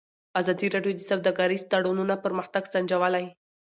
ازادي 0.39 0.67
راډیو 0.75 0.93
د 0.97 1.01
سوداګریز 1.09 1.63
تړونونه 1.71 2.15
پرمختګ 2.25 2.63
سنجولی. 2.73 3.25